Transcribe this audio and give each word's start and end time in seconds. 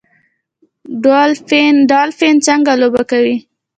ډولفین 2.19 2.35
څنګه 2.47 2.71
لوبه 2.81 3.03
کوي؟ 3.11 3.35